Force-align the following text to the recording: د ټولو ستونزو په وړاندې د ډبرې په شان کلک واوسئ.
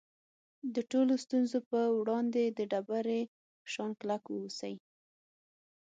د 0.75 0.75
ټولو 0.91 1.13
ستونزو 1.23 1.59
په 1.71 1.79
وړاندې 1.99 2.43
د 2.57 2.59
ډبرې 2.71 3.21
په 3.61 3.67
شان 3.73 3.91
کلک 3.99 4.23
واوسئ. 4.29 4.73